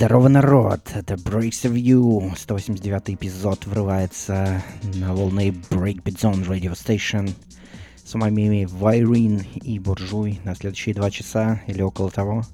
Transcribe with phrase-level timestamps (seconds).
[0.00, 0.80] Здорово, народ!
[0.94, 2.34] Это Breaks of You.
[2.34, 4.62] 189 эпизод врывается
[4.94, 7.30] на волны Breakbeat Zone Radio Station.
[8.02, 12.44] С вами Вайрин и Буржуй на следующие два часа или около того.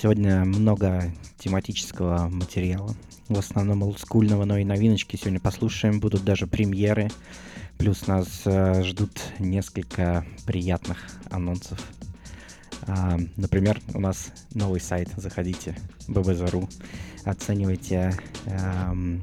[0.00, 2.94] Сегодня много тематического материала.
[3.28, 5.98] В основном олдскульного, но и новиночки сегодня послушаем.
[5.98, 7.10] Будут даже премьеры.
[7.78, 10.98] Плюс нас э, ждут несколько приятных
[11.30, 11.80] анонсов.
[12.86, 15.08] А, например, у нас новый сайт.
[15.16, 15.76] Заходите,
[16.08, 16.68] bbz.ru,
[17.24, 18.14] оценивайте,
[18.46, 19.22] эм,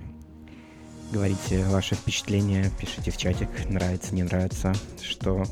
[1.11, 5.43] говорите ваши впечатления, пишите в чатик, нравится, не нравится, что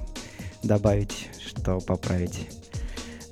[0.63, 2.49] добавить, что поправить.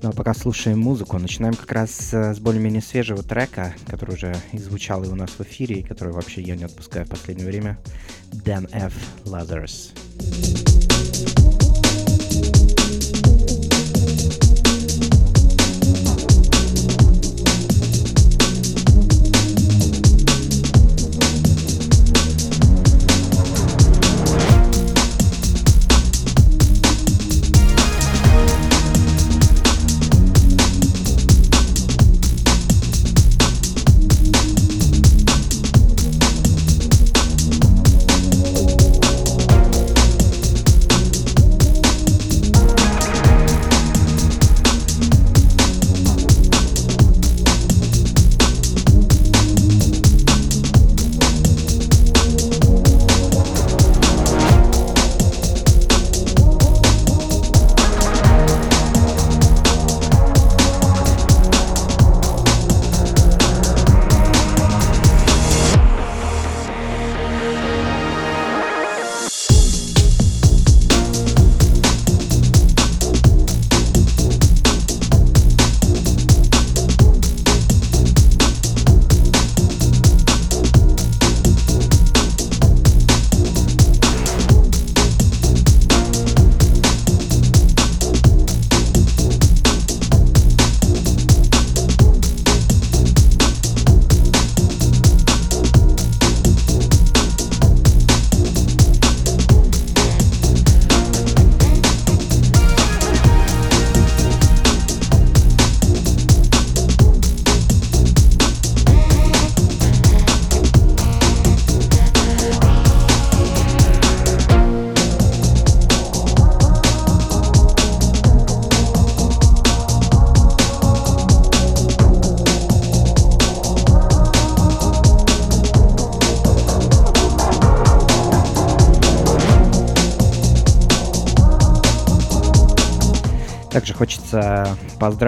[0.02, 4.58] Ну а пока слушаем музыку, начинаем как раз с более-менее свежего трека, который уже и
[4.58, 7.80] звучал и у нас в эфире, и который вообще я не отпускаю в последнее время.
[8.34, 8.94] Dan F.
[9.24, 9.94] Lazarus.
[10.34, 10.73] хочется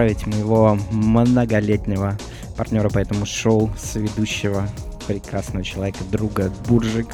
[0.06, 2.16] поздравить моего многолетнего
[2.56, 4.68] партнера по этому шоу, сведущего
[5.08, 7.08] прекрасного человека, друга Буржик.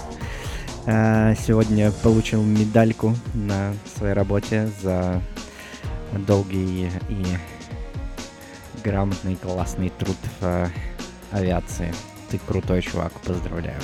[0.84, 5.22] Э, сегодня получил медальку на своей работе за
[6.26, 7.24] долгий и
[8.84, 10.70] грамотный, классный труд в
[11.30, 11.94] авиации.
[12.30, 13.80] Ты крутой чувак, поздравляю.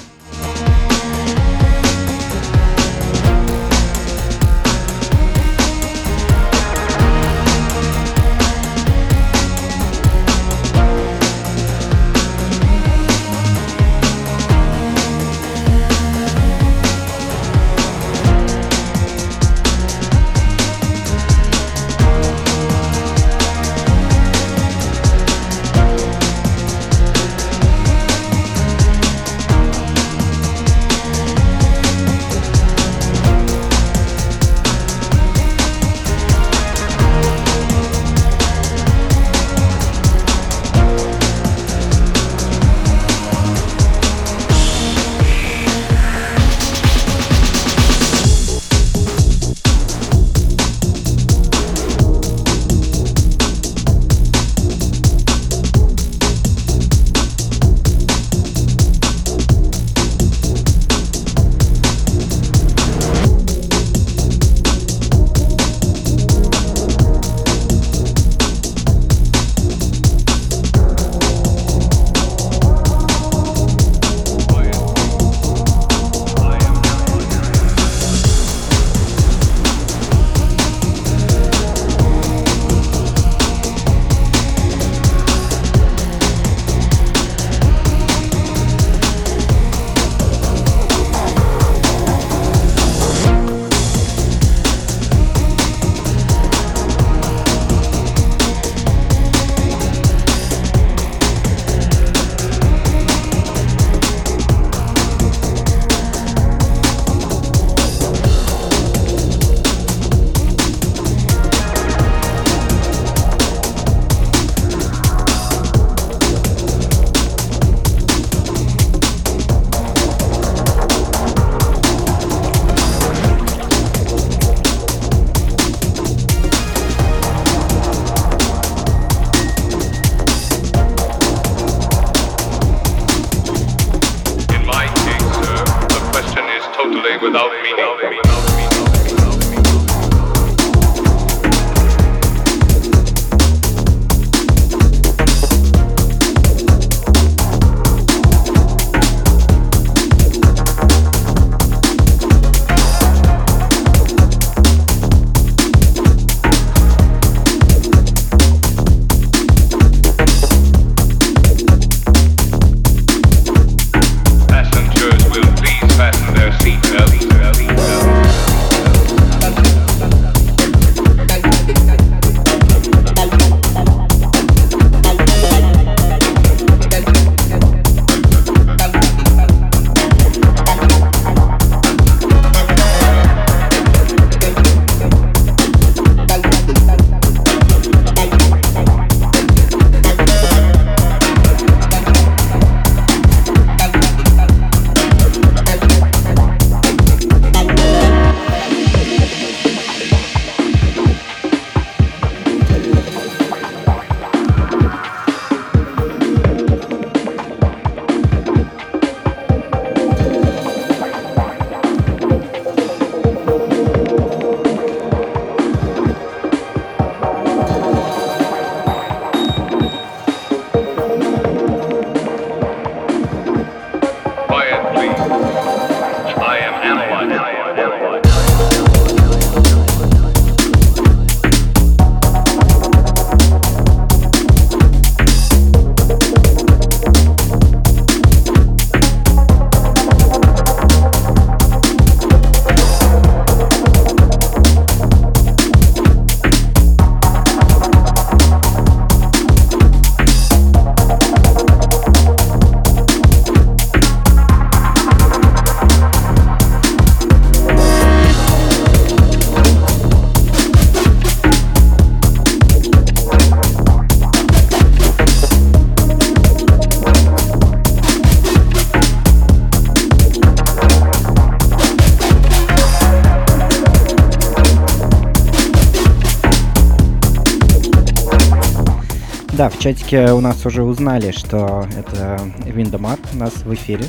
[279.59, 284.05] Да, в чатике у нас уже узнали, что это Виндомар у нас в эфире.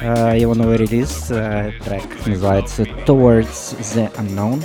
[0.00, 4.64] Uh, его новый релиз, uh, трек называется Towards the Unknown.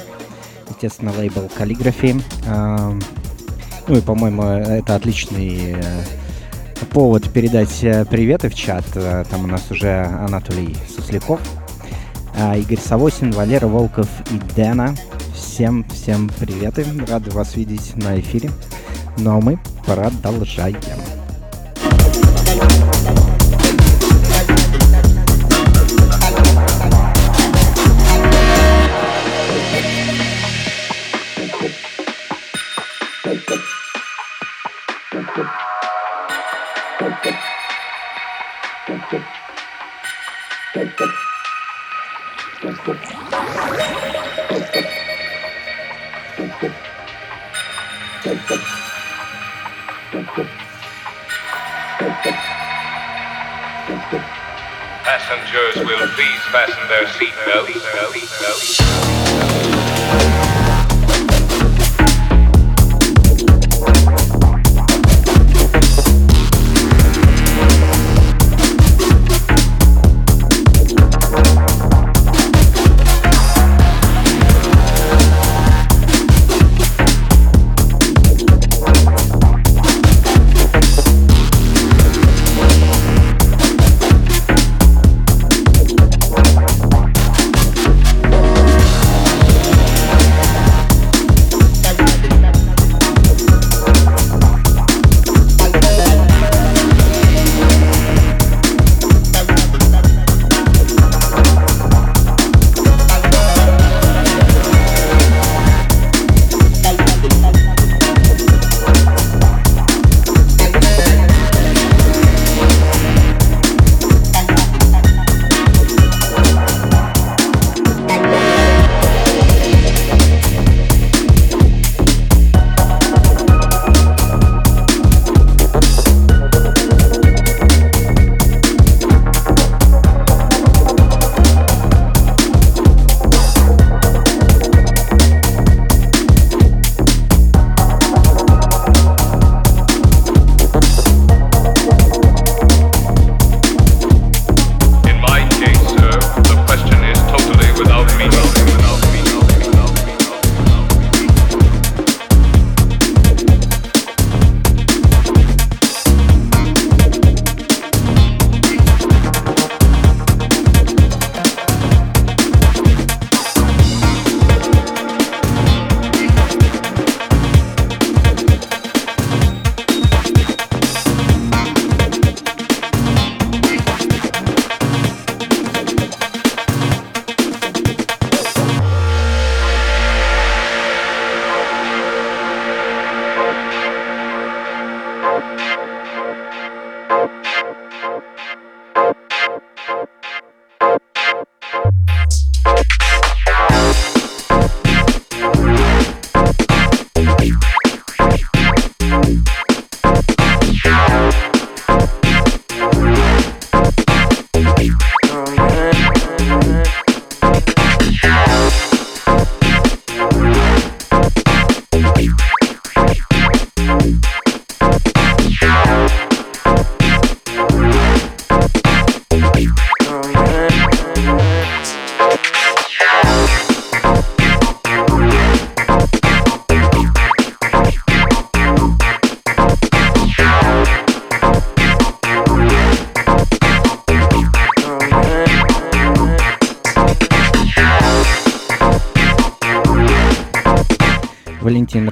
[0.69, 2.23] Естественно, лейбл Calligraphy.
[2.45, 3.03] Uh,
[3.87, 5.77] ну и, по-моему, это отличный
[6.91, 7.75] повод передать
[8.07, 8.85] приветы в чат.
[8.93, 11.39] Там у нас уже Анатолий Сусляков,
[12.55, 14.93] Игорь Савосин, Валера Волков и Дэна.
[15.33, 16.85] Всем, всем приветы.
[17.09, 18.51] Рады вас видеть на эфире.
[19.17, 21.22] Ну а мы продолжаем.
[55.85, 57.73] Will please fasten their seatbelts.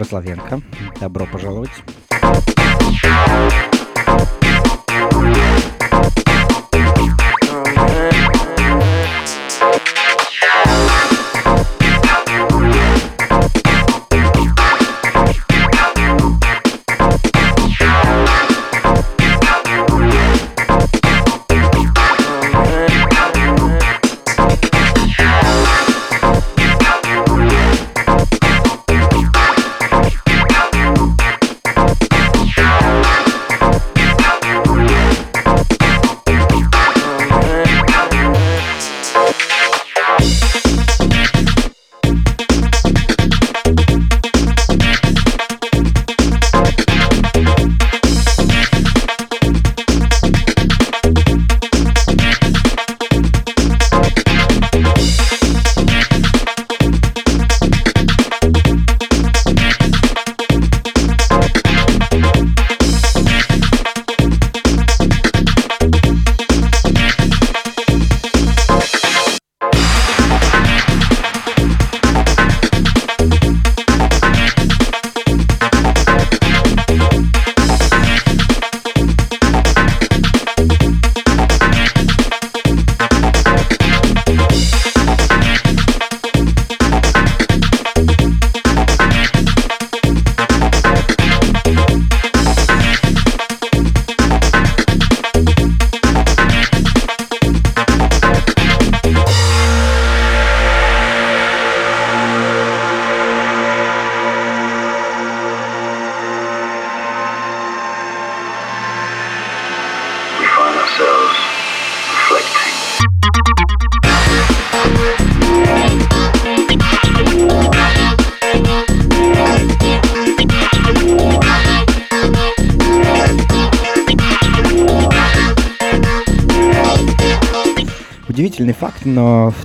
[0.01, 0.61] Рославенко.
[0.99, 1.69] Добро пожаловать.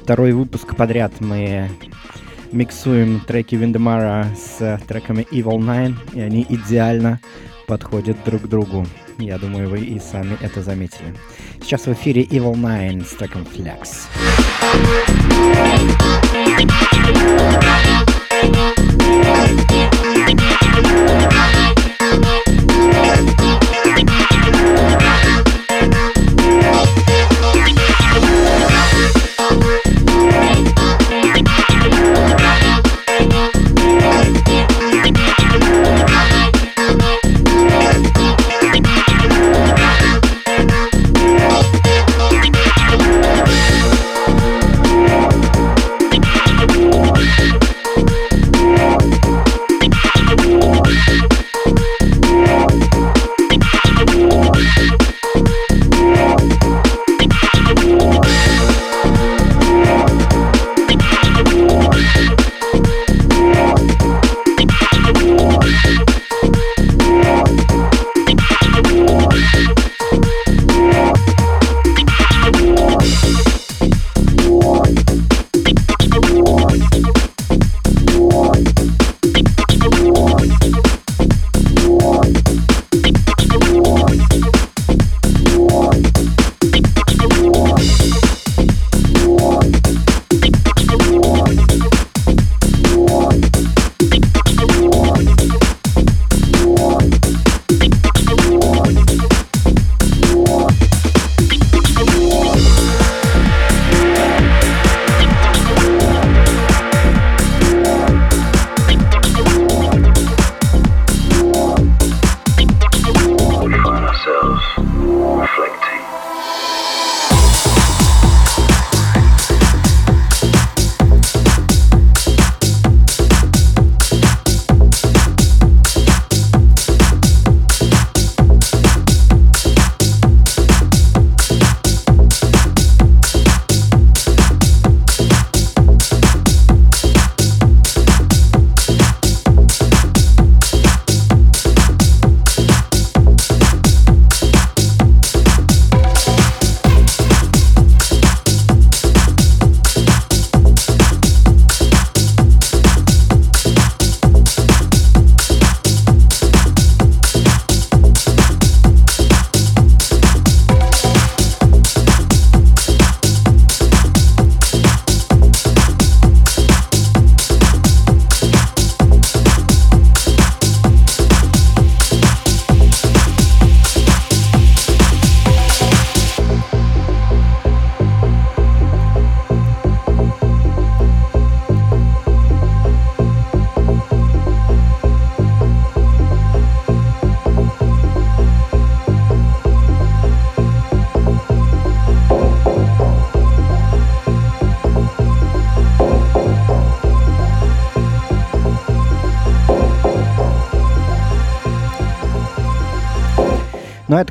[0.06, 1.68] второй выпуск подряд мы
[2.52, 7.18] миксуем треки Виндемара с треками Evil Nine, и они идеально
[7.66, 8.86] подходят друг к другу.
[9.18, 11.12] Я думаю, вы и сами это заметили.
[11.60, 14.06] Сейчас в эфире Evil Nine с треком Flex.
[19.42, 19.85] Flex.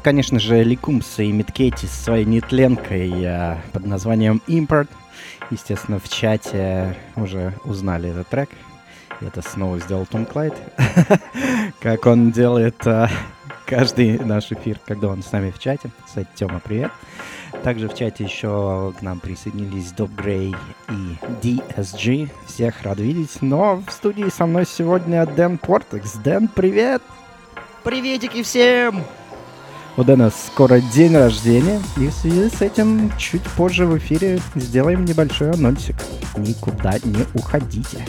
[0.06, 4.88] Конечно же, Ликумс и Миткети со своей нетленкой э, под названием Import.
[5.50, 8.52] Естественно, в чате уже узнали этот трек.
[9.20, 10.54] Это снова сделал Том Клайд.
[11.82, 13.08] как он делает э,
[13.65, 15.89] каждый наш эфир, когда он с нами в чате.
[16.06, 16.91] Кстати, Тёма, привет.
[17.63, 20.56] Также в чате еще к нам присоединились Доп Грей
[20.88, 22.30] и DSG.
[22.46, 23.41] Всех рад видеть.
[23.41, 26.13] Но в студии со мной сегодня Дэн Портекс.
[26.18, 27.02] Дэн, привет!
[27.84, 29.04] Приветики всем!
[29.98, 35.06] У Дэна скоро день рождения, и в связи с этим чуть позже в эфире сделаем
[35.06, 35.96] небольшой анонсик.
[36.36, 38.06] Никуда не уходите.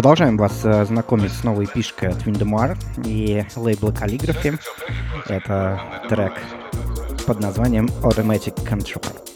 [0.00, 4.58] Продолжаем вас э, знакомить с новой пишкой от Виндемар и лейбла Calligraphy.
[5.28, 6.32] Это трек
[7.26, 9.29] под названием Automatic Control.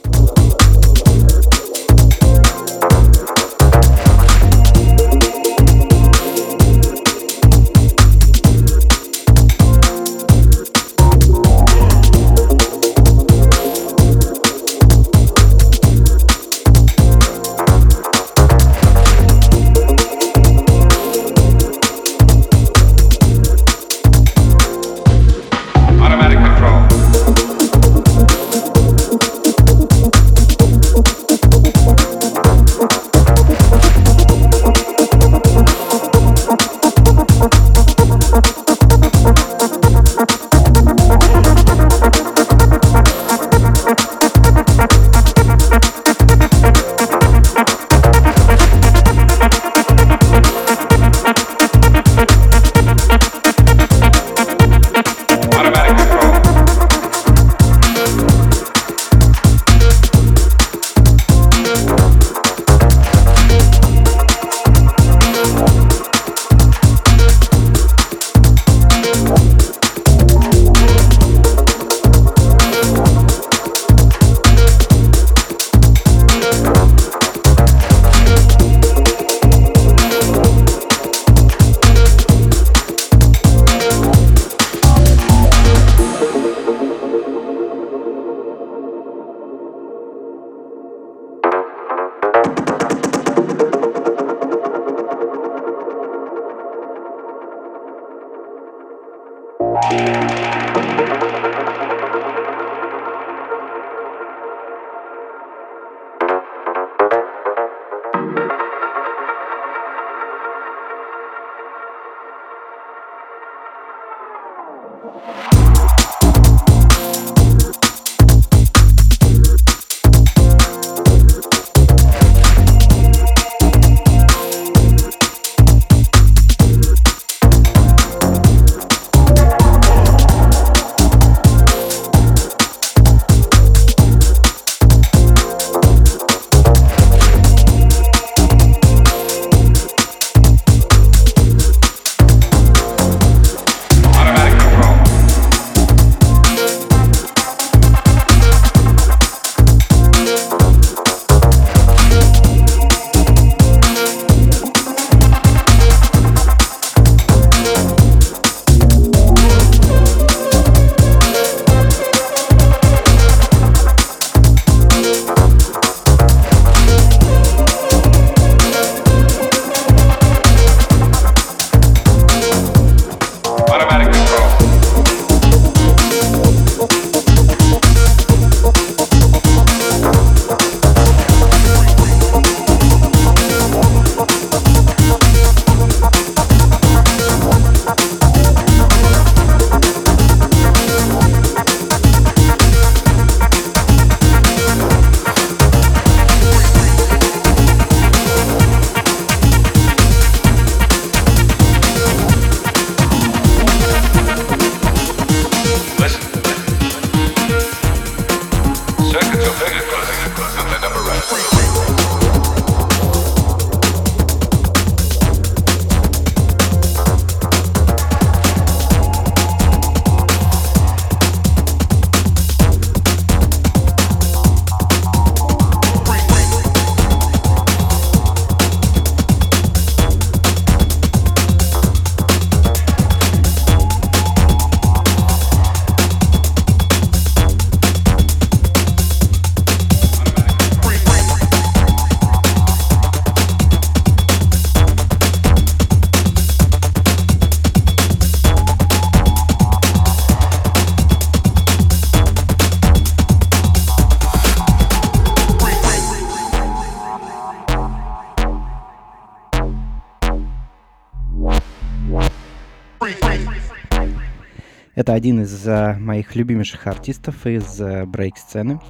[265.05, 268.81] Это один из uh, моих любимейших артистов из uh, брейк-сцены.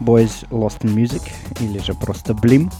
[0.00, 1.22] Boys Lost in Music,
[1.60, 2.72] или же просто Blim.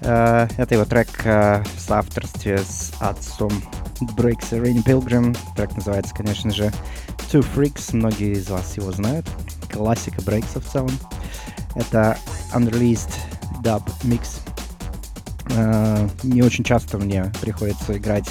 [0.00, 3.52] Uh, это его трек uh, в соавторстве с отцом
[4.16, 5.38] брейкса Рейни Pilgrim.
[5.54, 6.72] Трек называется, конечно же,
[7.30, 7.94] Two Freaks.
[7.94, 9.28] Многие из вас его знают.
[9.72, 10.90] Классика брейкса в целом.
[11.76, 12.18] Это
[12.52, 13.12] unreleased
[13.62, 14.40] dub mix
[15.50, 18.28] Э, не очень часто мне приходится играть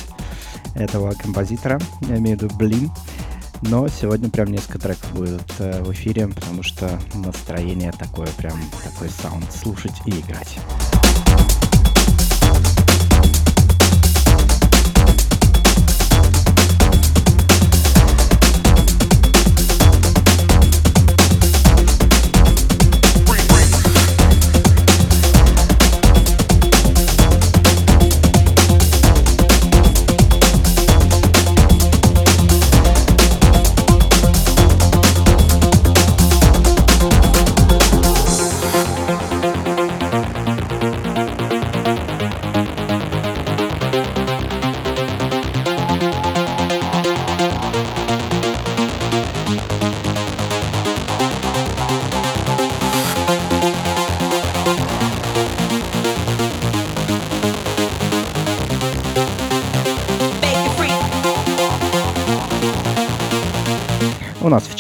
[0.76, 2.92] этого композитора, я имею в виду Блин.
[3.70, 9.10] Но сегодня прям несколько треков будет э, в эфире, потому что настроение такое, прям такой
[9.10, 10.60] саунд слушать и играть.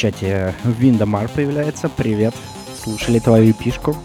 [0.03, 1.87] Чате Виндомар появляется.
[1.87, 2.33] Привет.
[2.77, 3.95] Слушали твою пишку.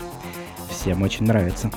[0.71, 1.73] Всем очень нравится.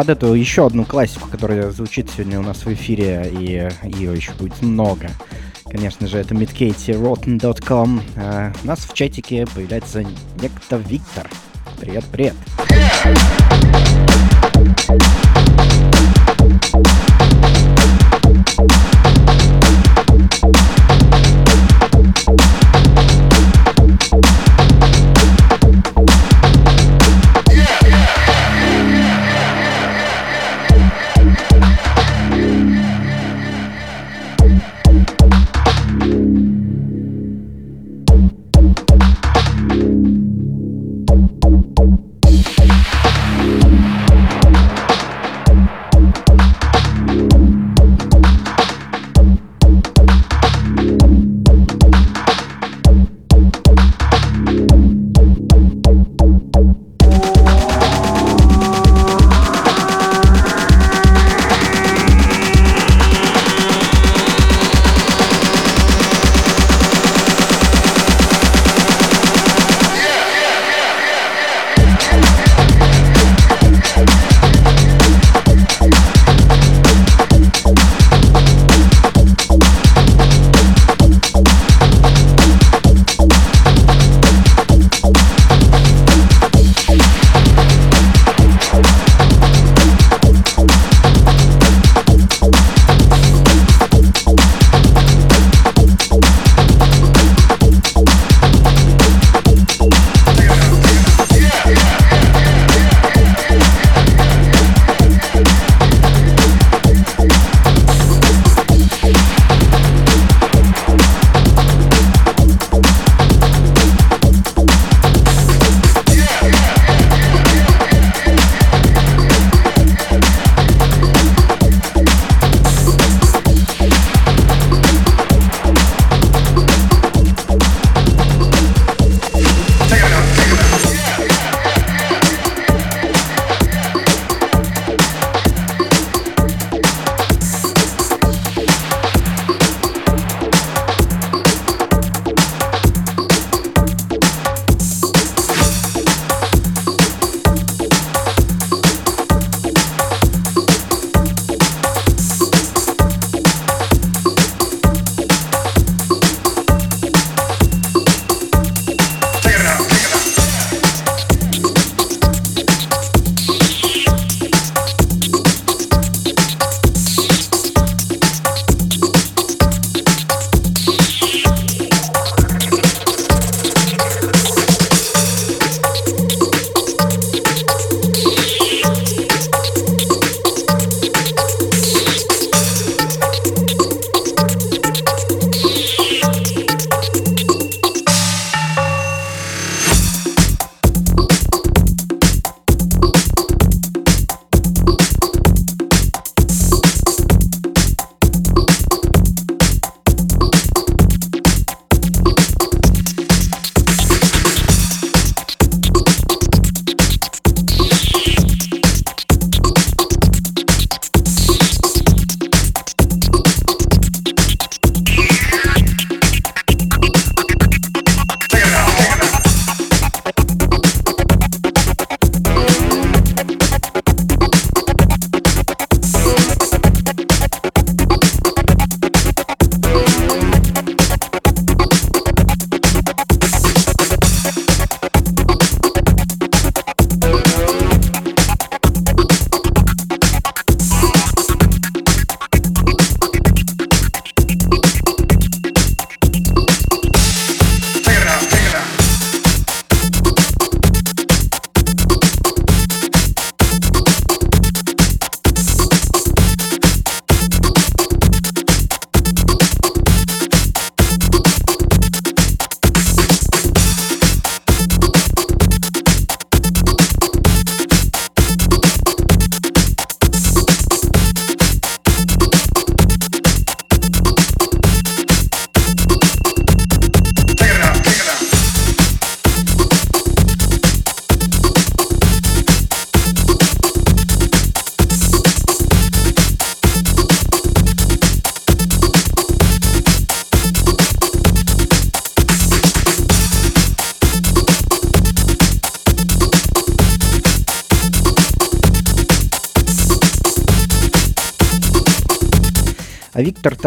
[0.00, 4.32] Под эту еще одну классику, которая звучит сегодня у нас в эфире, и ее еще
[4.32, 5.10] будет много.
[5.66, 8.02] Конечно же, это midkaterotten.com.
[8.16, 10.02] А у нас в чатике появляется
[10.40, 11.28] некто Виктор.
[11.78, 12.34] Привет, привет.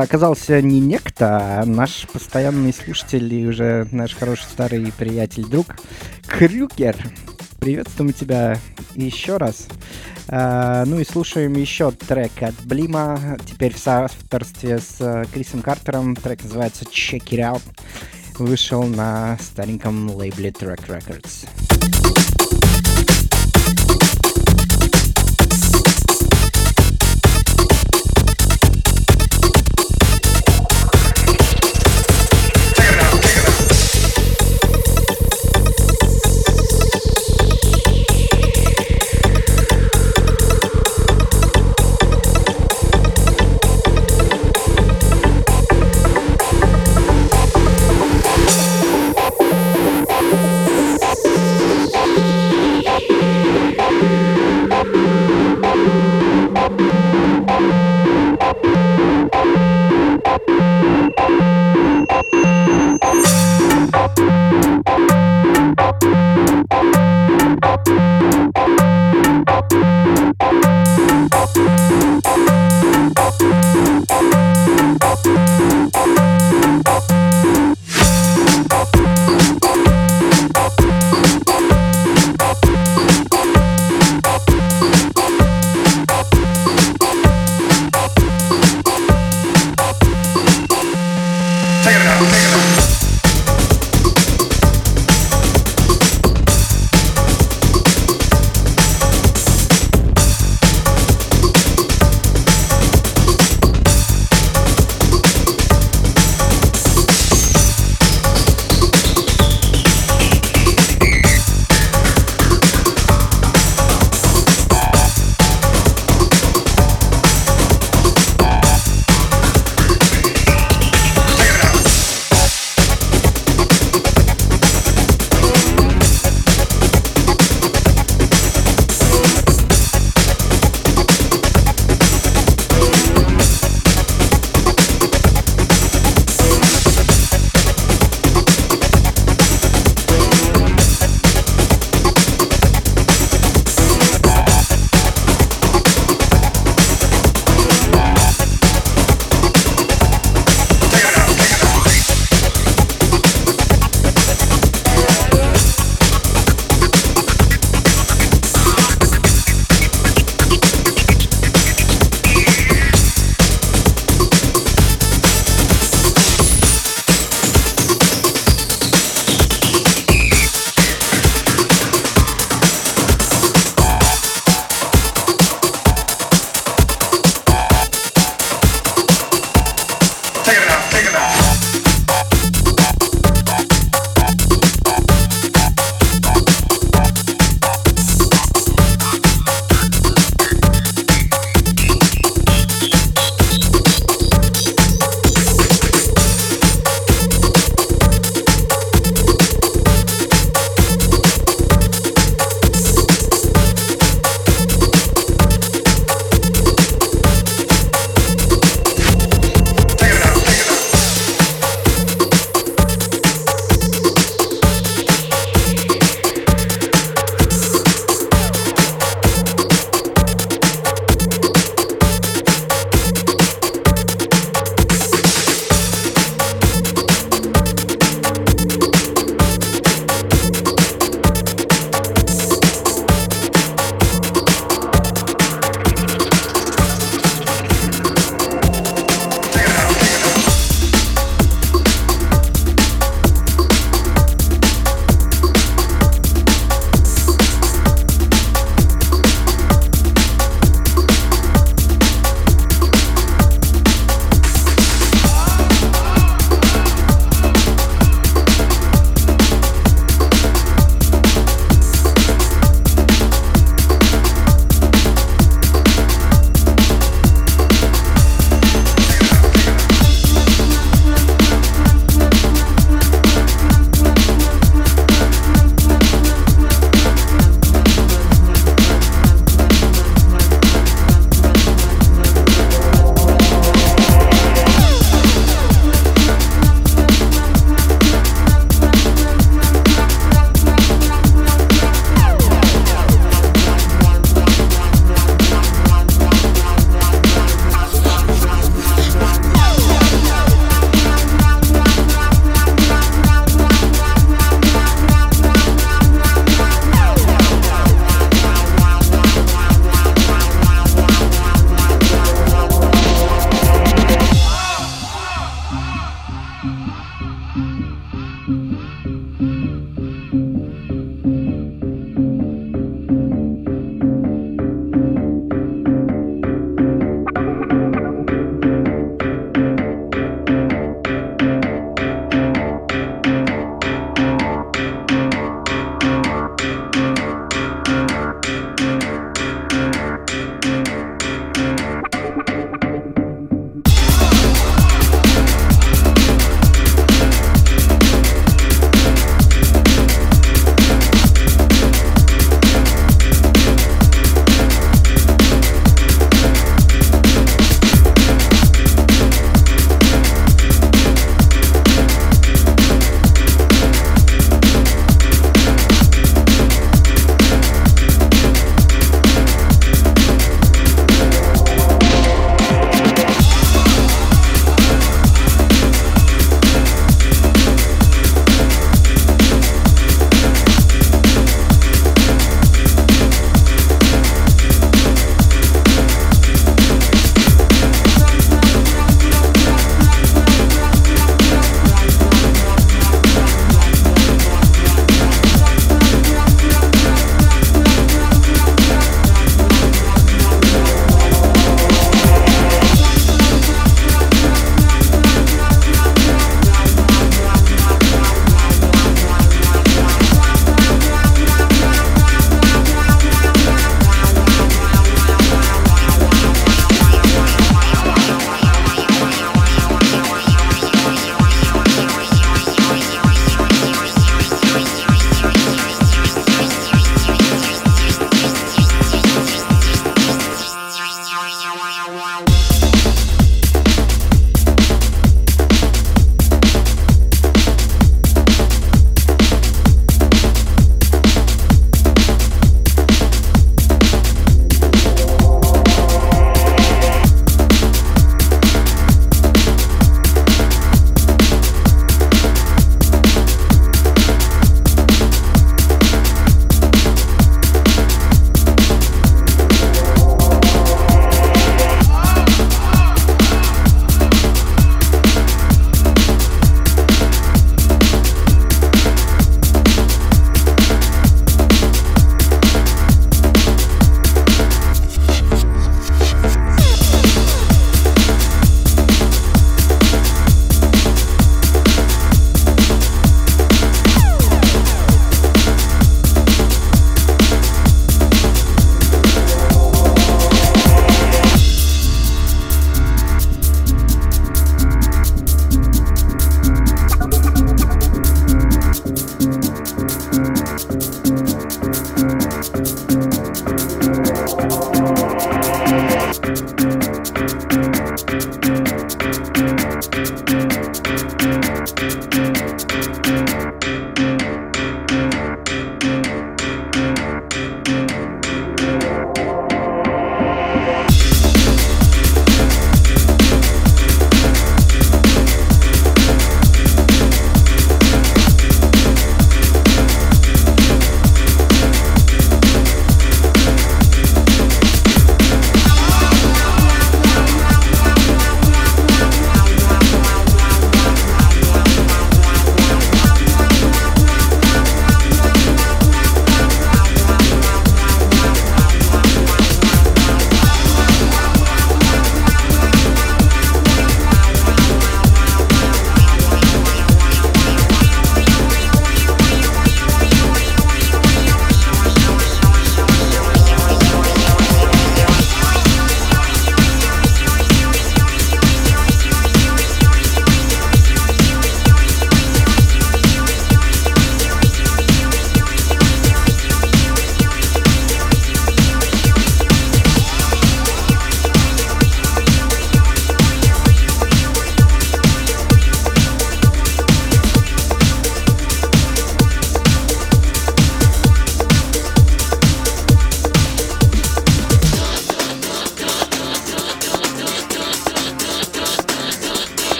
[0.00, 5.76] Оказался не некто, а наш постоянный слушатель и уже наш хороший старый приятель, друг
[6.26, 6.96] Крюгер.
[7.58, 8.56] Приветствуем тебя
[8.94, 9.68] еще раз.
[10.28, 16.16] А, ну и слушаем еще трек от Блима, теперь в соавторстве с э, Крисом Картером.
[16.16, 17.62] Трек называется Check It Out.
[18.38, 21.46] Вышел на стареньком лейбле Track Records.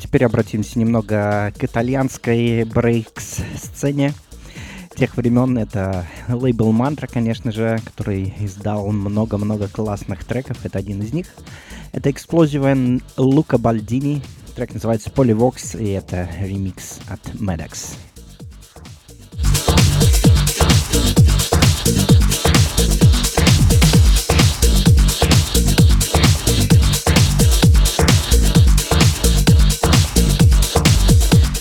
[0.00, 4.14] Теперь обратимся немного к итальянской брейкс-сцене
[4.96, 5.56] тех времен.
[5.58, 10.64] Это лейбл Мантра, конечно же, который издал много-много классных треков.
[10.64, 11.26] Это один из них.
[11.92, 14.22] Это эксплозивен Лука Бальдини.
[14.56, 17.96] Трек называется Polyvox, и это ремикс от Medex.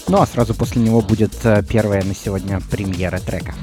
[0.09, 3.53] Ну а сразу после него будет э, первая на сегодня премьера трека.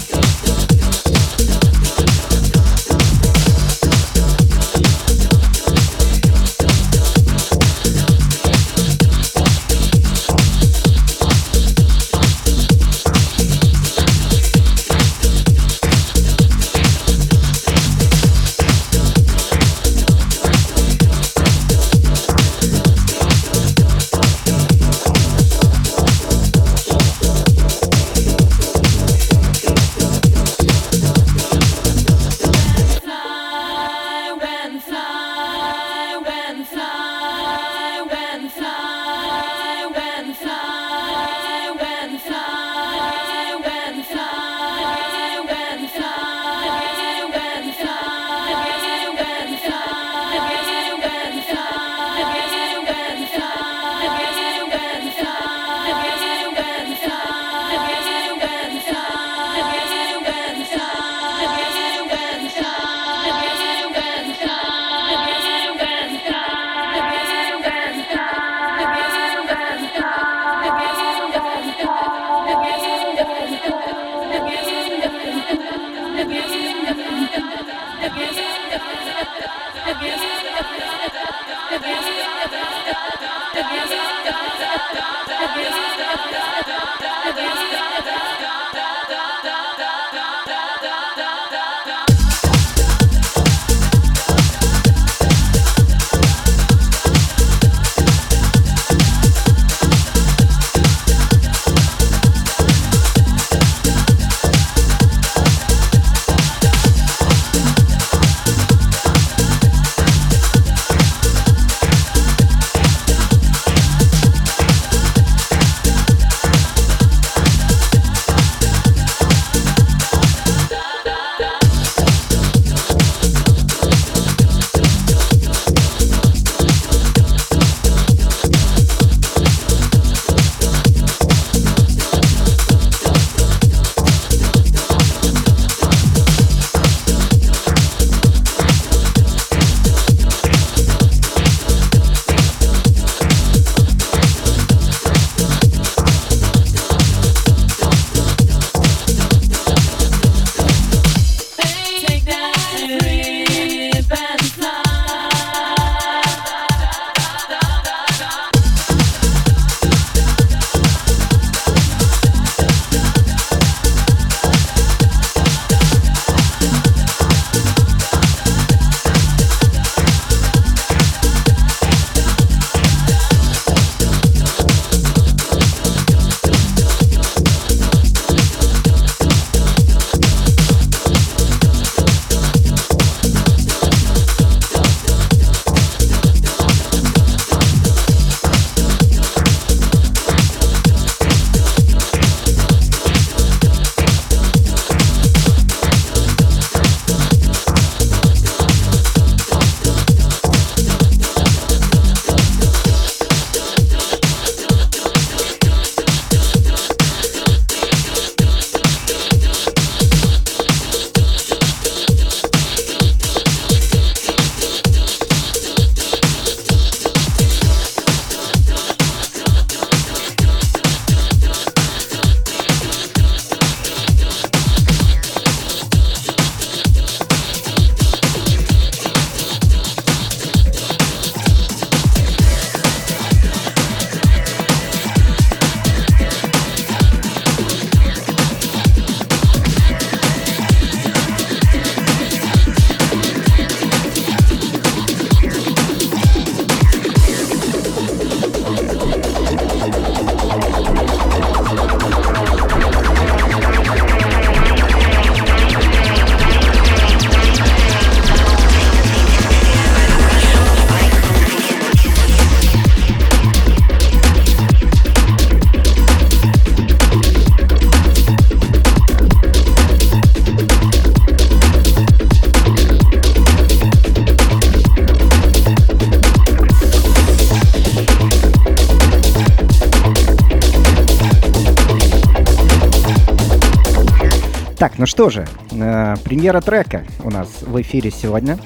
[285.17, 288.59] Что же, э, премьера трека у нас в эфире сегодня.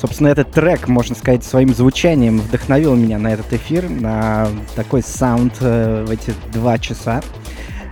[0.00, 5.58] Собственно, этот трек, можно сказать, своим звучанием вдохновил меня на этот эфир, на такой саунд
[5.60, 7.20] э, в эти два часа.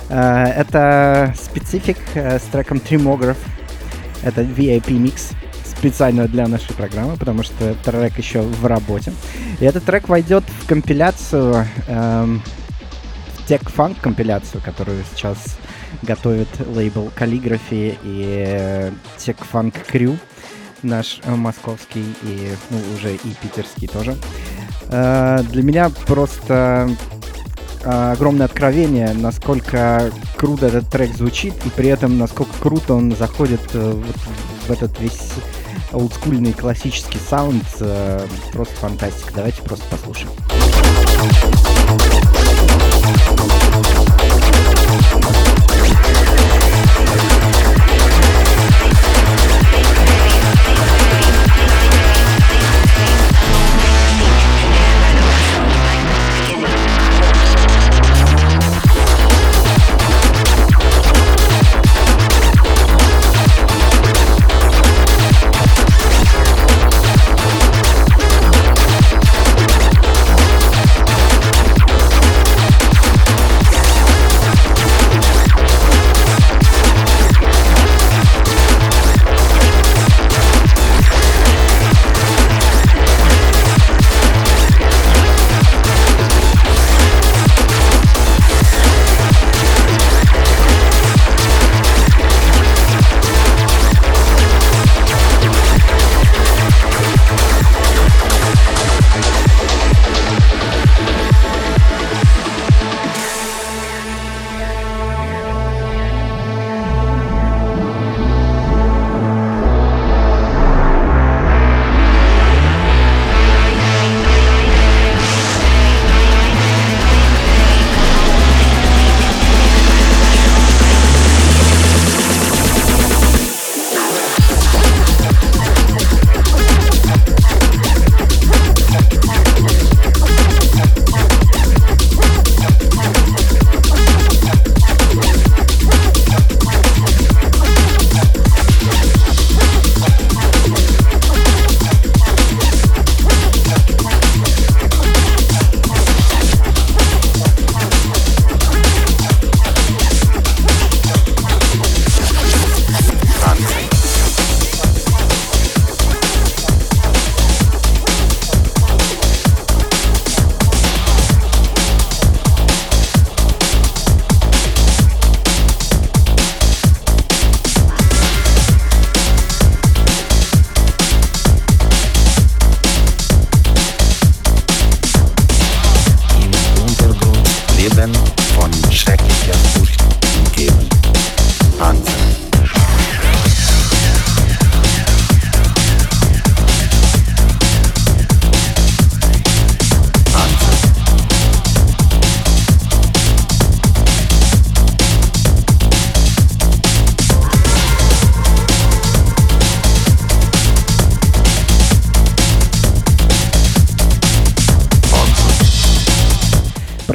[0.09, 3.37] Э, это специфик с треком Trimograph.
[4.23, 5.33] Это VIP микс
[5.67, 9.13] специально для нашей программы, потому что трек еще в работе.
[9.61, 12.43] И этот трек войдет в компиляцию, эм,
[13.47, 15.52] в Funk компиляцию, которую сейчас
[16.03, 20.19] готовит лейбл Calligraphy и Tech Funk Crew,
[20.83, 24.17] наш э, московский и ну, уже и питерский тоже.
[24.89, 26.91] Э, для меня просто
[27.85, 33.73] э, огромное откровение, насколько круто этот трек звучит, и при этом насколько круто он заходит
[33.73, 35.33] в этот весь
[35.93, 37.65] олдскульный классический саунд.
[38.53, 39.33] Просто фантастика.
[39.37, 40.31] Давайте просто послушаем.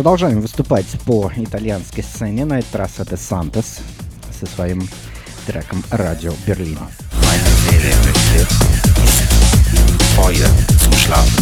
[0.07, 2.45] Продолжаем выступать по итальянской сцене.
[2.45, 3.79] На этот раз это Сантос
[4.39, 4.87] со своим
[5.45, 6.79] треком «Радио Берлин».
[7.25, 7.91] Meine Seele
[9.73, 10.47] im Feuer
[10.81, 11.36] zum Schlafen.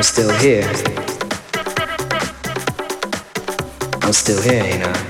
[0.00, 0.64] I'm still here.
[4.00, 5.09] I'm still here, you know.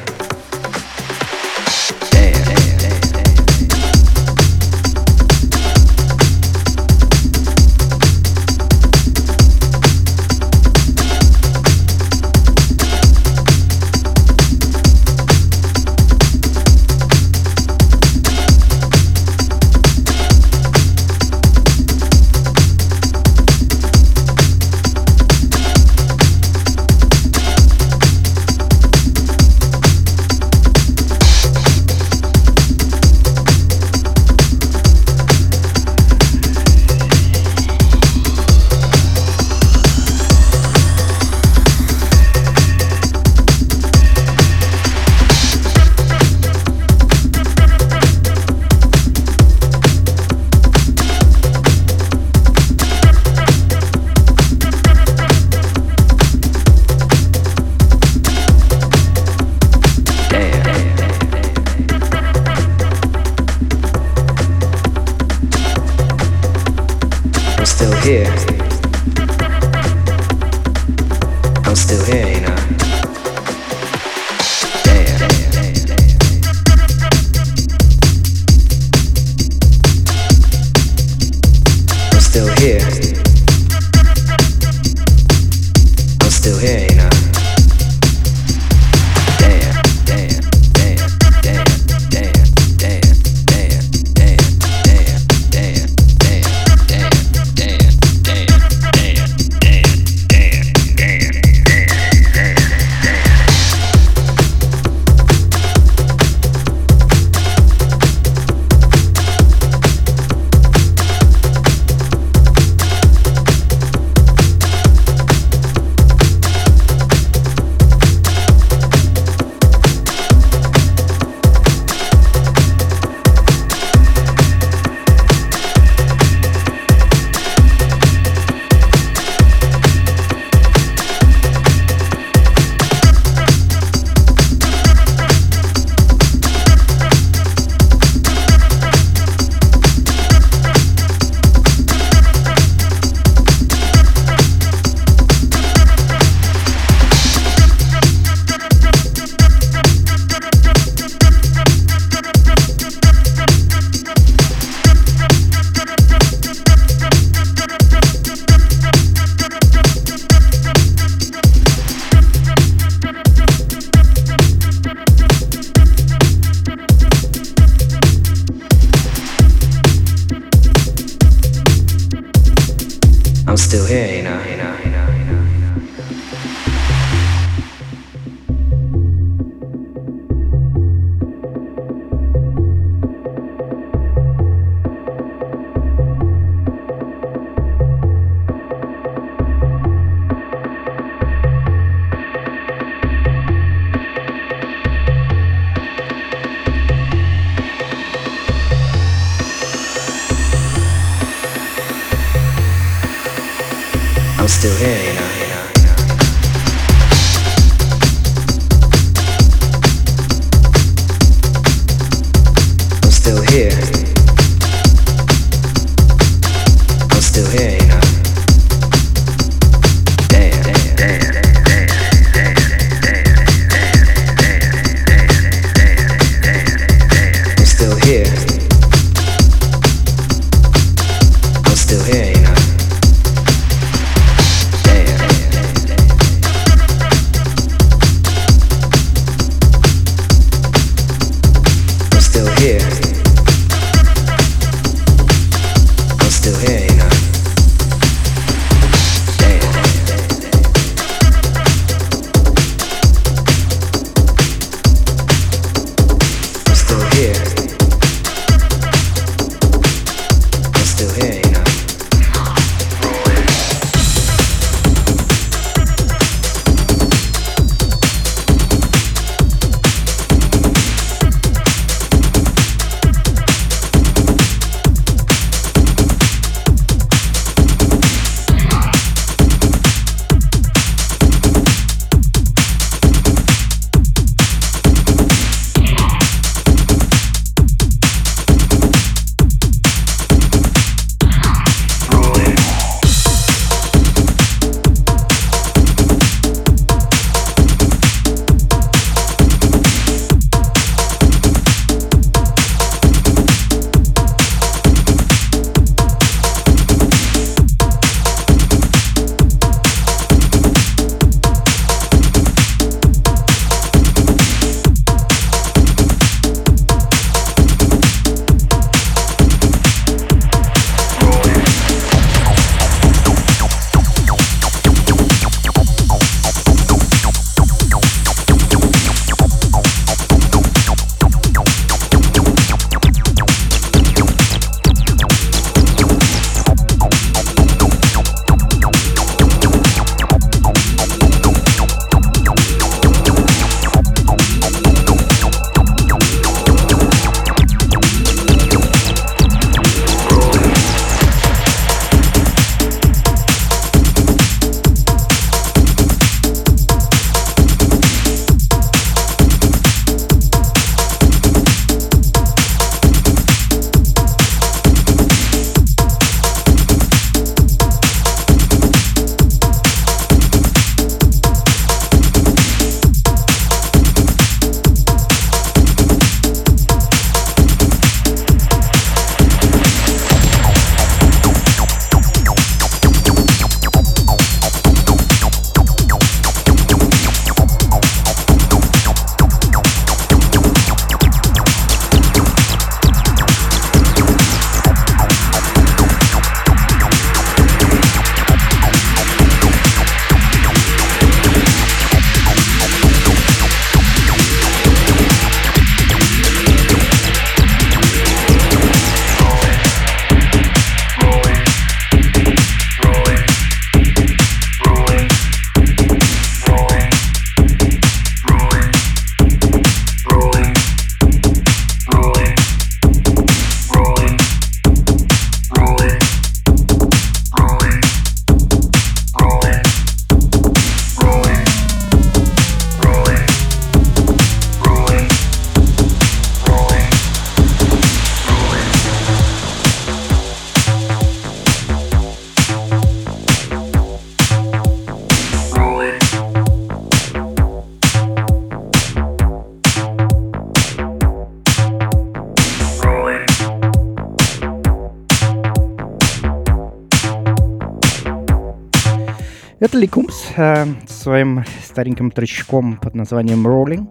[460.60, 464.08] Э, своим стареньким тречком под названием Rolling.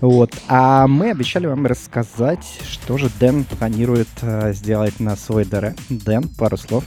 [0.00, 0.34] Вот.
[0.48, 5.74] А мы обещали вам рассказать, что же Дэн планирует э, сделать на свой ДР.
[5.88, 6.84] Дэн, пару слов.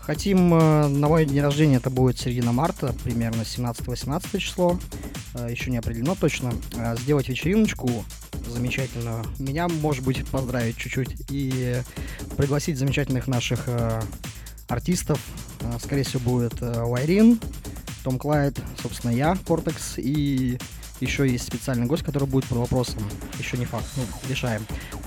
[0.00, 4.78] Хотим э, на мой день рождения, это будет середина марта, примерно 17-18 число,
[5.34, 7.88] э, еще не определено точно, э, сделать вечериночку
[8.46, 9.24] замечательную.
[9.38, 11.76] Меня, может быть, поздравить чуть-чуть и
[12.36, 14.00] пригласить замечательных наших э,
[14.68, 15.20] артистов.
[15.60, 17.38] Э, скорее всего, будет э, Вайрин,
[18.02, 20.58] Том Клайд, собственно, я, Кортекс, и
[21.00, 23.02] еще есть специальный гость, который будет по вопросам.
[23.38, 24.64] Еще не факт, ну, решаем.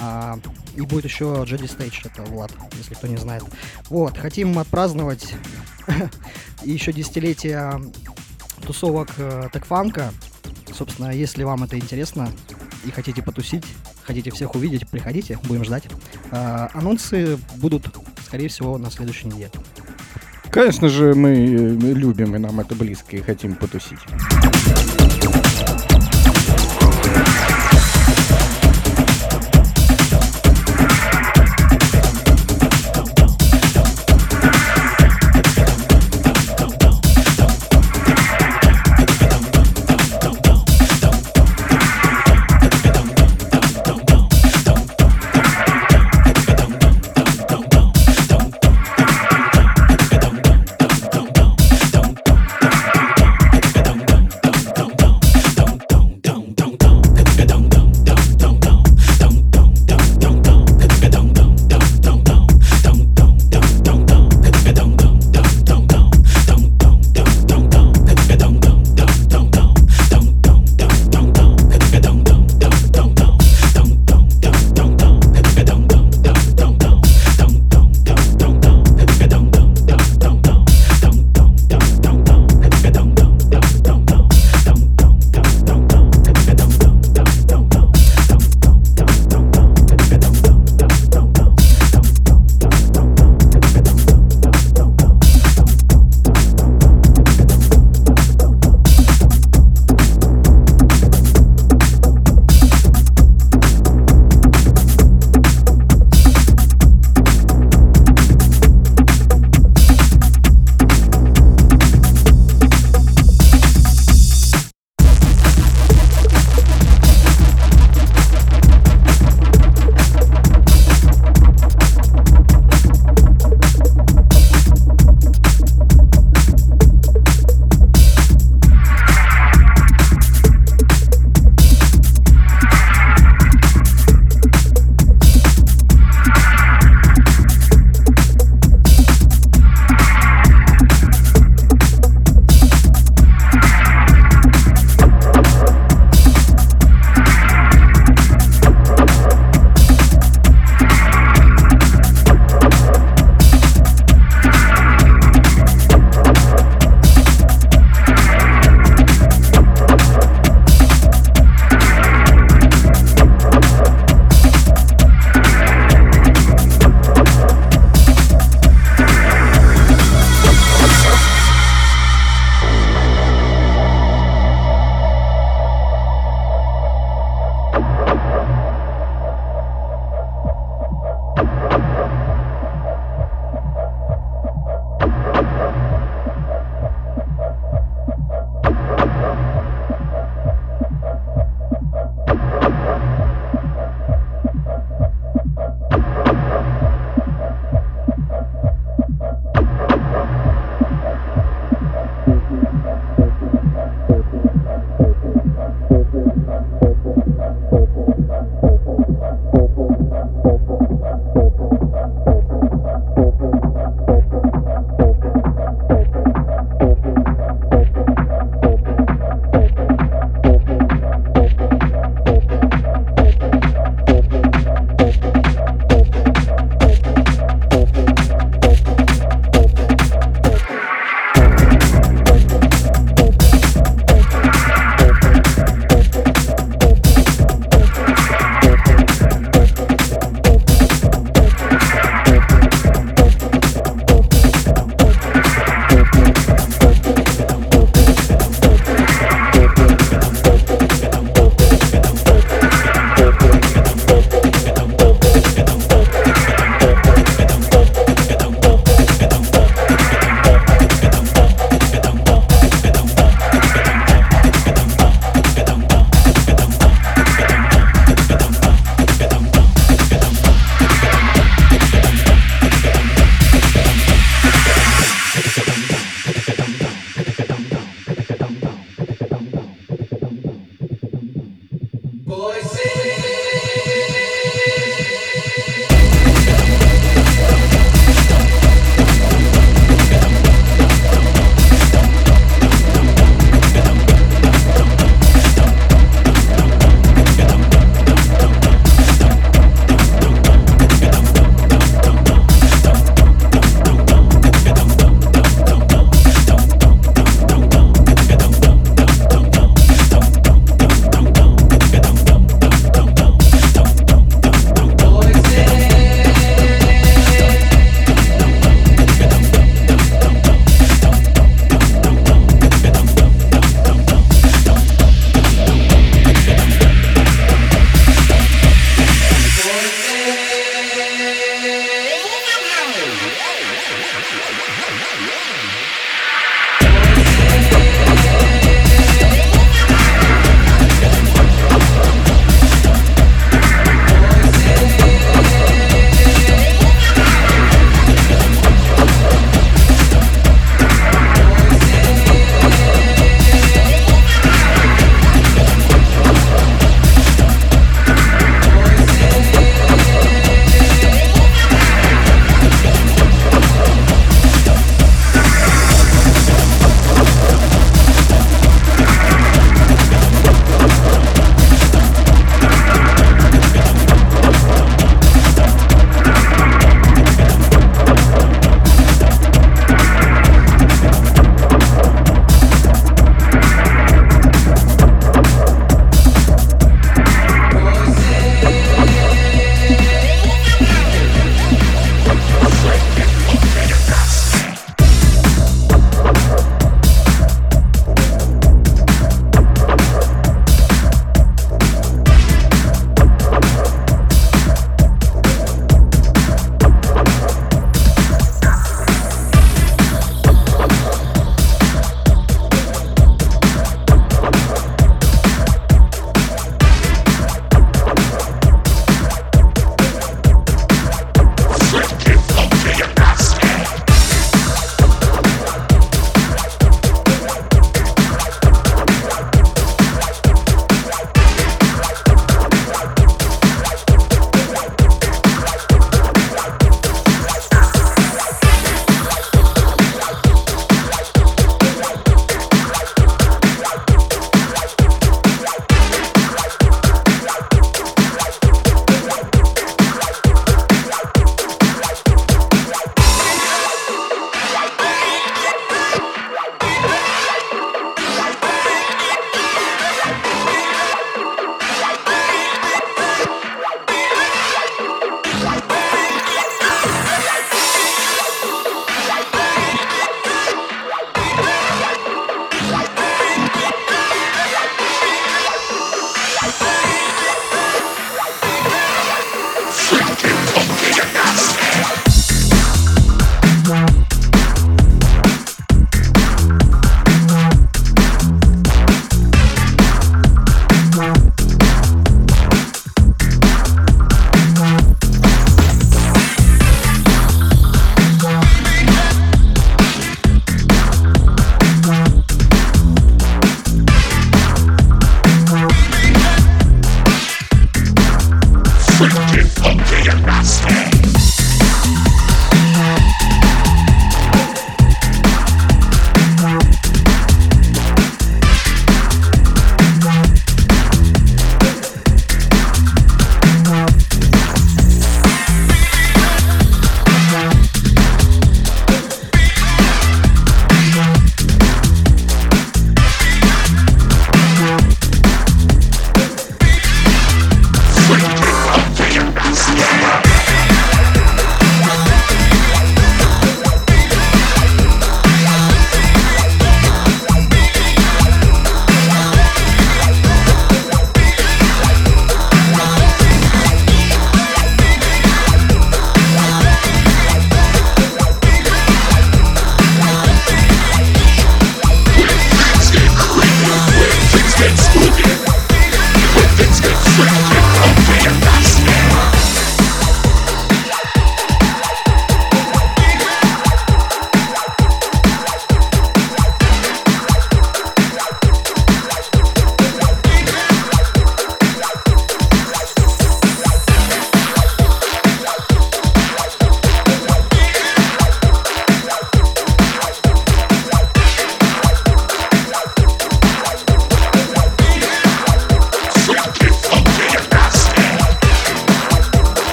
[0.00, 0.38] А,
[0.74, 3.44] и будет еще Джеди Стейдж, это Влад, если кто не знает.
[3.88, 5.34] Вот, хотим отпраздновать
[6.62, 7.80] еще десятилетие
[8.66, 10.12] тусовок э, Текфанка.
[10.74, 12.30] Собственно, если вам это интересно
[12.84, 13.64] и хотите потусить,
[14.02, 15.84] хотите всех увидеть, приходите, будем ждать.
[16.32, 17.86] А, анонсы будут,
[18.24, 19.52] скорее всего, на следующей неделе.
[20.56, 23.98] Конечно же, мы э, любим, и нам это близко, и хотим потусить.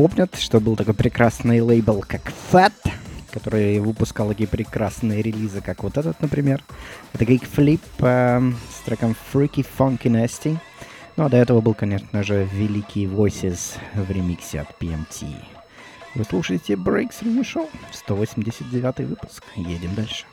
[0.00, 2.72] Помнят, что был такой прекрасный лейбл, как Fat,
[3.30, 6.64] который выпускал такие прекрасные релизы, как вот этот, например.
[7.12, 10.56] Это Geek Flip э, с треком Freaky Funky Nasty.
[11.18, 15.34] Ну а до этого был, конечно же, великий Voices в ремиксе от PMT.
[16.14, 19.44] Вы слушаете Breaks Review Show, 189 выпуск.
[19.54, 20.24] Едем дальше.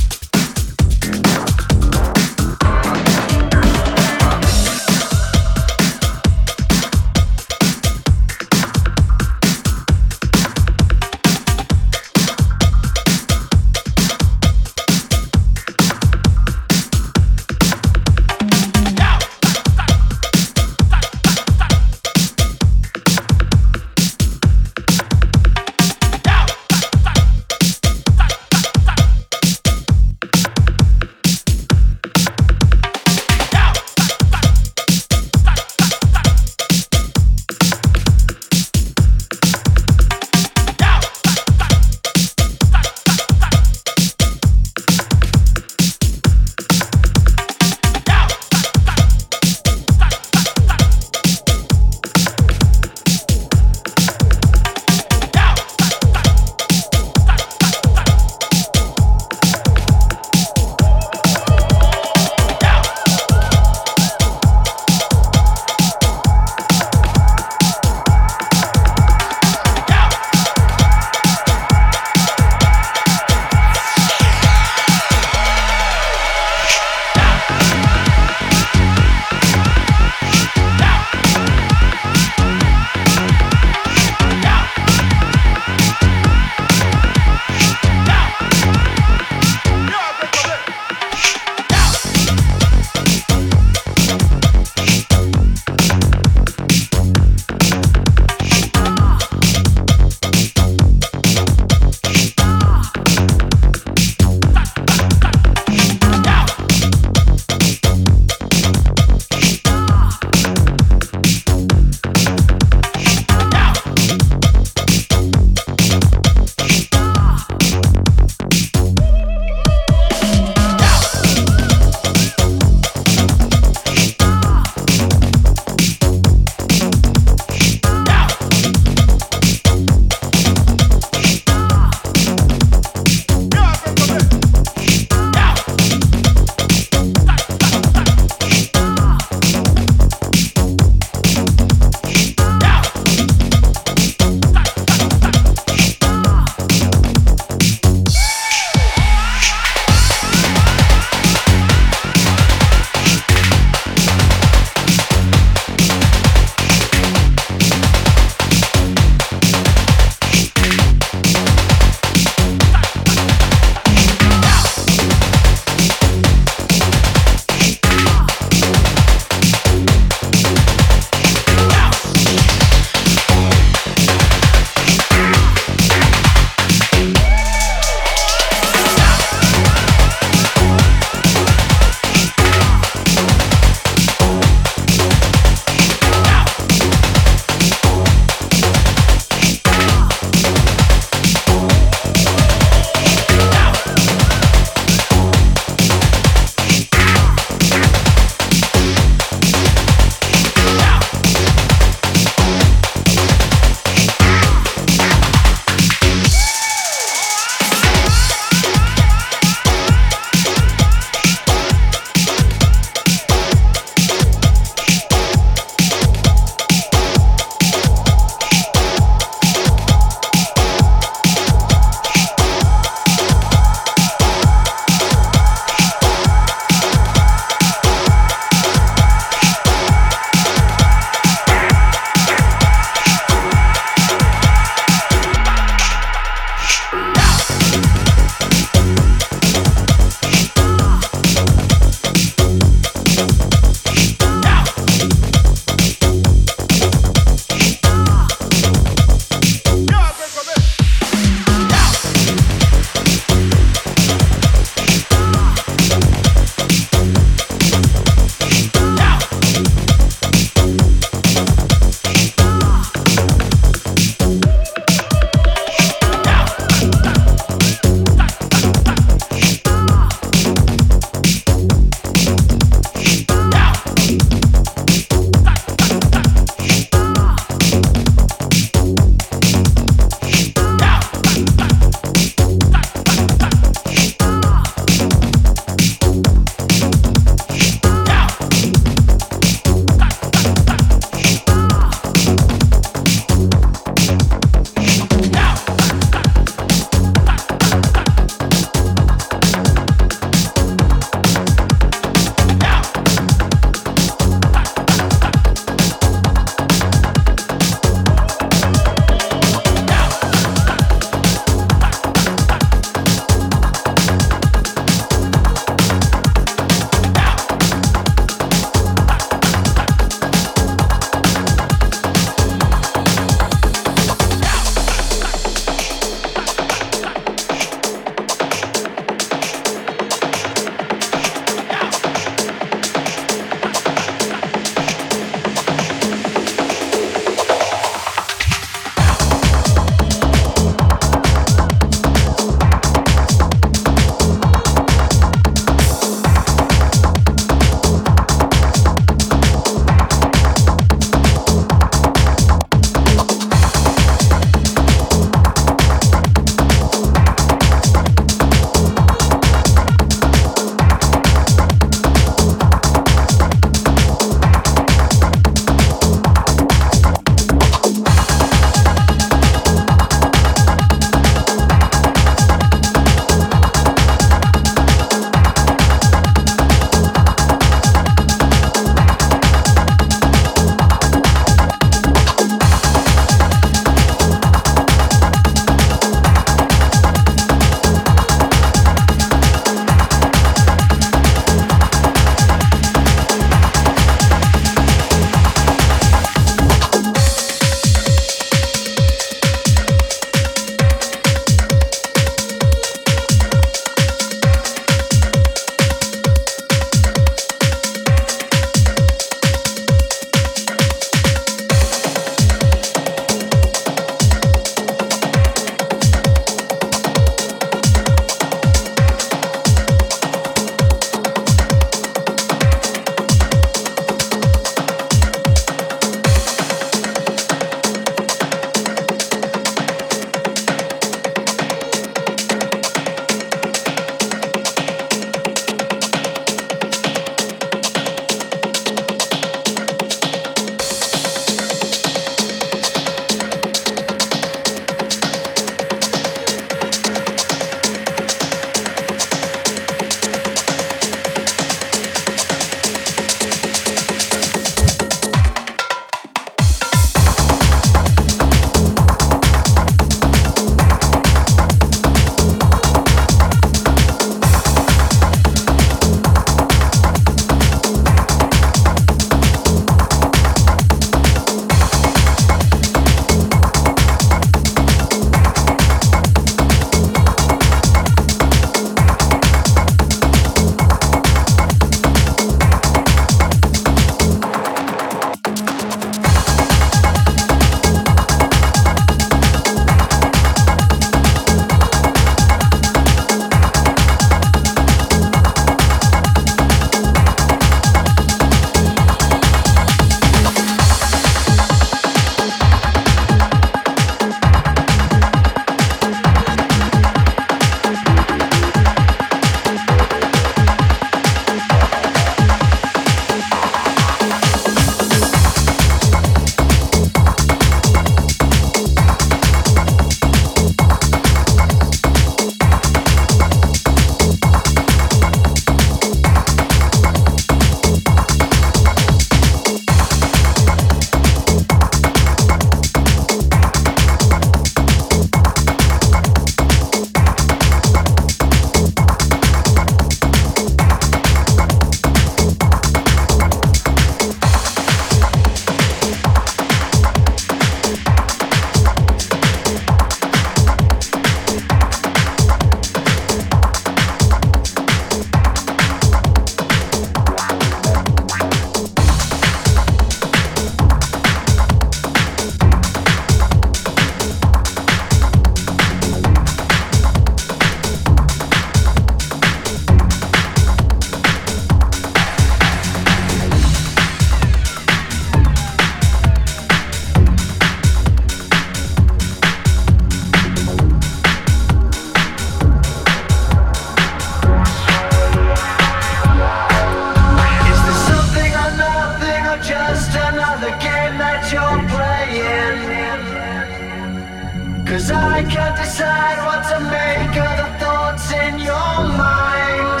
[594.88, 600.00] Cause I can't decide what to make of the thoughts in your mind.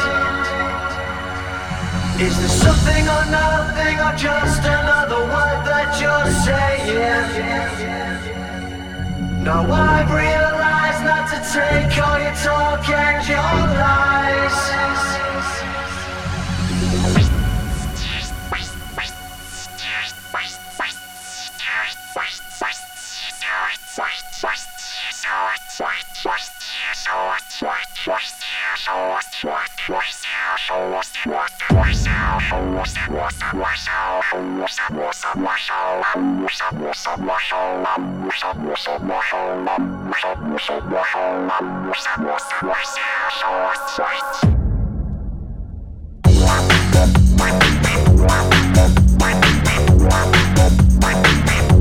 [2.18, 7.04] Is there something or nothing or just another word that you're saying?
[9.44, 13.52] Now I've realized not to take all your talk and your
[13.84, 14.58] lies.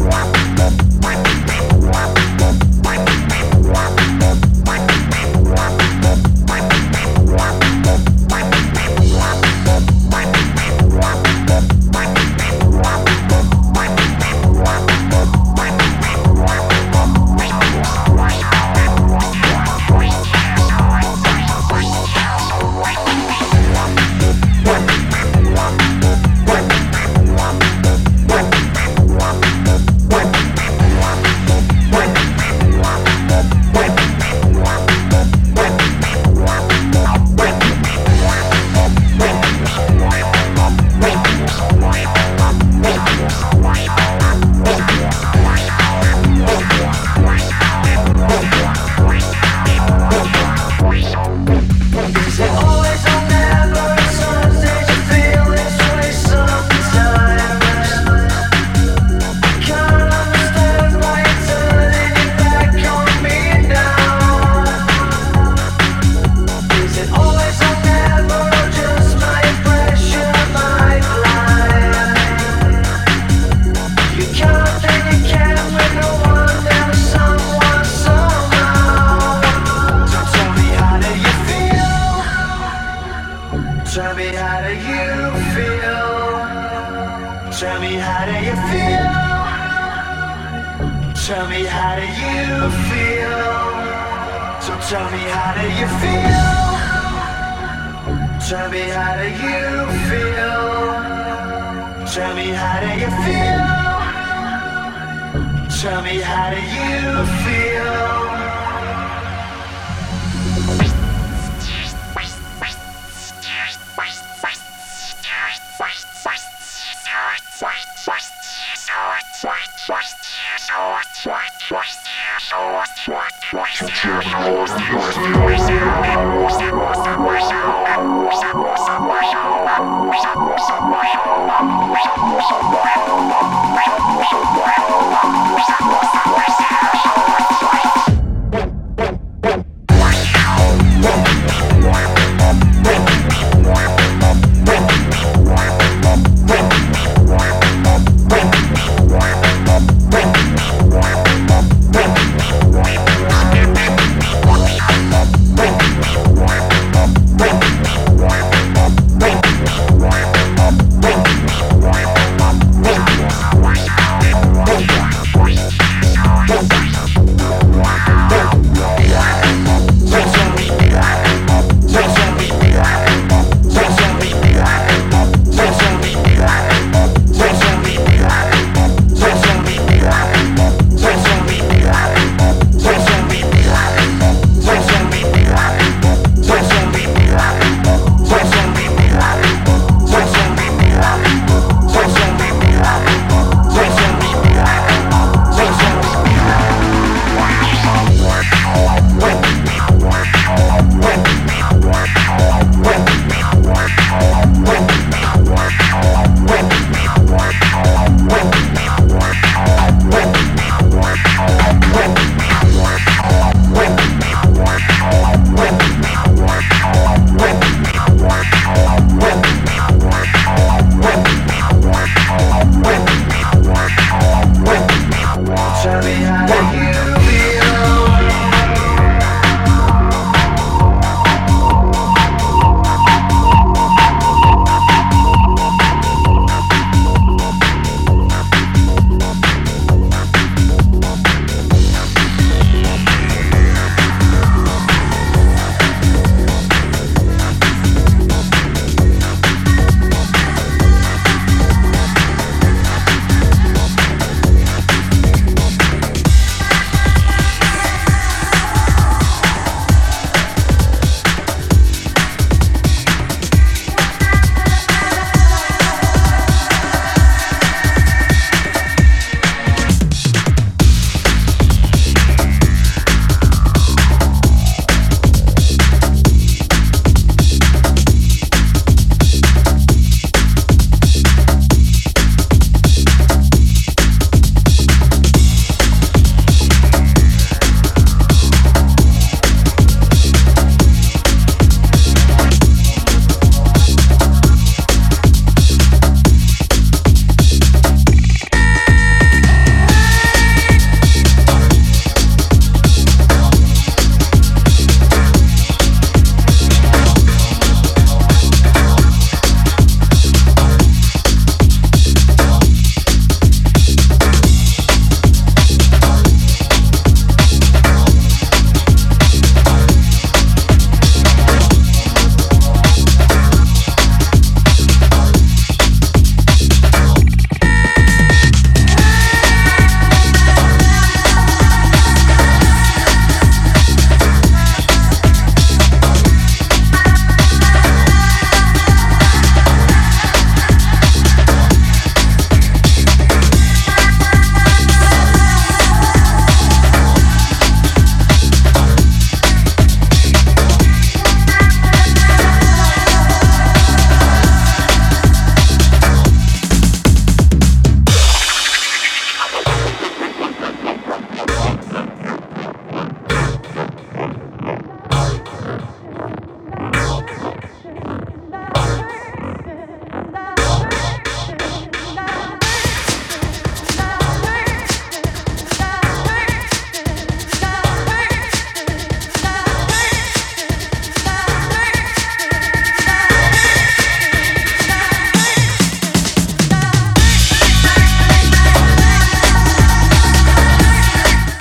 [0.09, 0.36] Wow.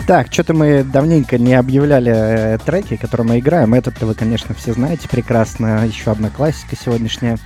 [0.07, 3.75] Так, что-то мы давненько не объявляли э, треки, которые мы играем.
[3.75, 5.85] Этот вы, конечно, все знаете прекрасно.
[5.85, 7.39] Еще одна классика сегодняшняя.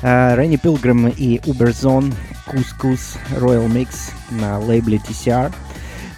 [0.00, 2.14] Ренни Пилгрим и Uberzone
[2.46, 5.52] Couscous Royal Mix на лейбле TCR.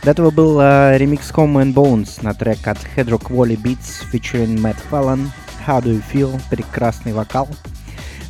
[0.04, 4.60] До этого был э, ремикс Home and Bones на трек от Hedrock Wally Beats featuring
[4.60, 5.28] Matt Fallon.
[5.66, 6.40] How Do You Feel?
[6.50, 7.48] Прекрасный вокал.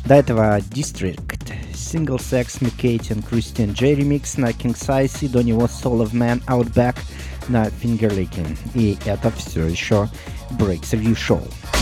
[0.05, 5.43] До этого District, Single Sex, Mikate and Christian J ремикс на King Size и до
[5.43, 6.95] него Soul of Man Outback
[7.51, 7.69] на
[8.09, 8.57] Licking.
[8.73, 10.09] И это все еще
[10.93, 11.80] Review Show.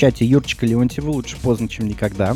[0.00, 1.10] Чате Юрчика Леонтьева.
[1.10, 2.34] Лучше поздно, чем никогда.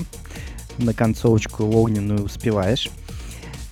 [0.76, 2.90] На концовочку огненную успеваешь.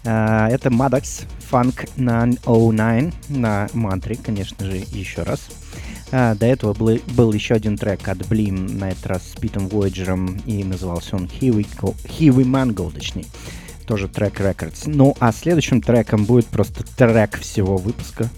[0.06, 5.40] А, Это Maddox Funk 909 на мантре, конечно же, еще раз.
[6.10, 9.68] А, До этого был, был еще один трек от Blim, на этот раз с Питом
[9.68, 13.26] Вояджером, и назывался он Here We, Go, Here We Man Go, точнее.
[13.86, 14.84] Тоже трек Records.
[14.86, 18.30] Ну, а следующим треком будет просто трек всего выпуска.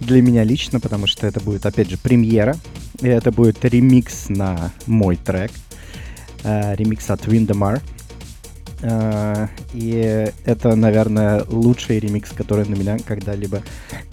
[0.00, 2.56] Для меня лично, потому что это будет, опять же, премьера.
[3.00, 5.50] И это будет ремикс на мой трек.
[6.42, 7.80] Э, ремикс от Windemar.
[8.82, 13.62] Э, И это, наверное, лучший ремикс, который на меня когда-либо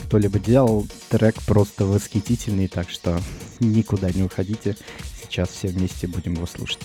[0.05, 0.87] кто-либо делал.
[1.09, 3.21] Трек просто восхитительный, так что
[3.59, 4.75] никуда не уходите.
[5.21, 6.79] Сейчас все вместе будем его слушать.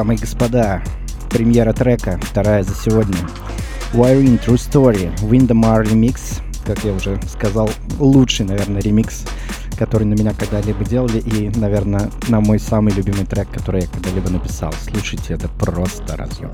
[0.00, 0.82] Дамы и господа,
[1.28, 3.18] премьера трека, вторая за сегодня.
[3.92, 7.68] Wiring True Story, Windamar Remix, как я уже сказал,
[7.98, 9.26] лучший, наверное, ремикс,
[9.76, 14.30] который на меня когда-либо делали, и, наверное, на мой самый любимый трек, который я когда-либо
[14.30, 14.72] написал.
[14.88, 16.50] Слушайте, это просто разъем.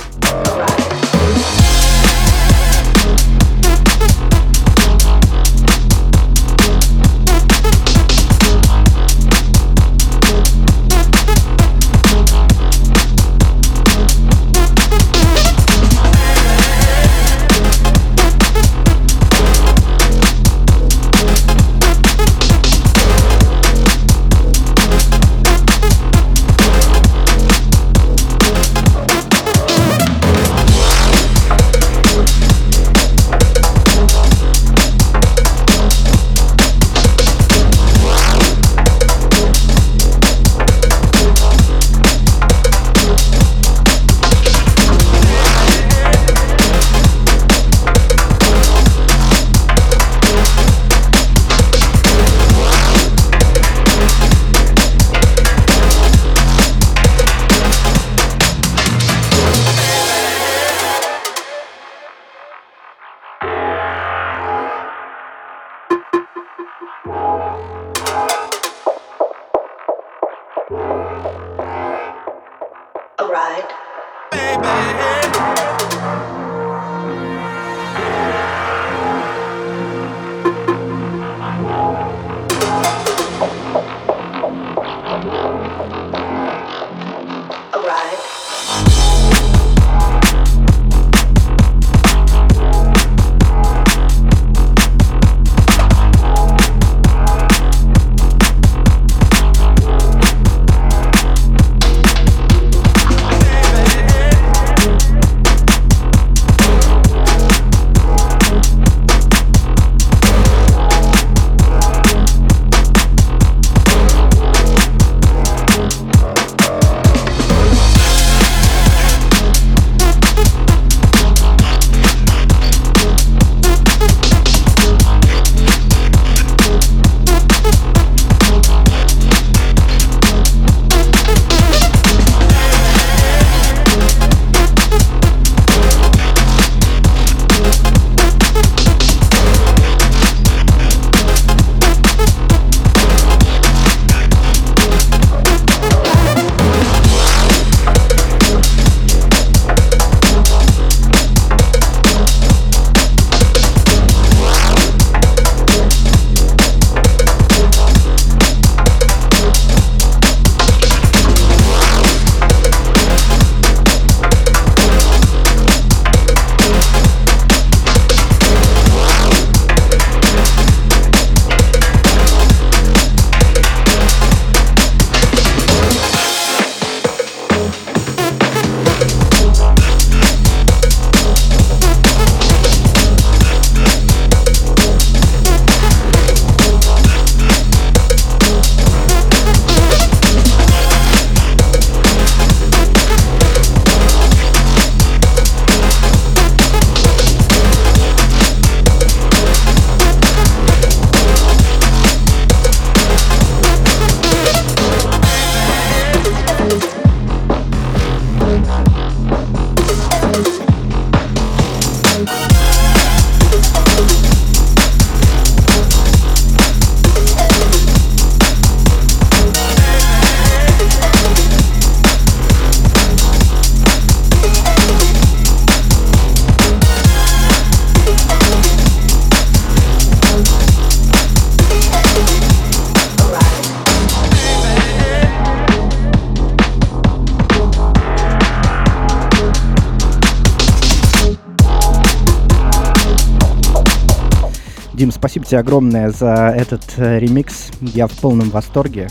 [245.37, 247.71] Спасибо тебе огромное за этот э, ремикс.
[247.83, 249.09] Я в полном восторге.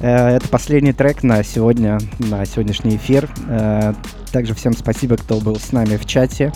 [0.00, 3.30] Э, это последний трек на сегодня, на сегодняшний эфир.
[3.48, 3.94] Э,
[4.32, 6.52] также всем спасибо, кто был с нами в чате.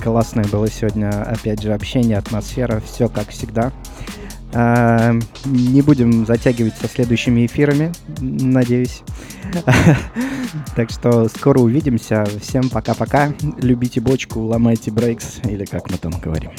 [0.00, 3.72] Классное было сегодня, опять же, общение, атмосфера, все как всегда.
[4.52, 9.02] Не будем затягивать со следующими эфирами, надеюсь.
[10.74, 12.24] Так что скоро увидимся.
[12.42, 13.32] Всем пока-пока.
[13.58, 16.50] Любите бочку, ломайте брейкс, или как мы там говорим.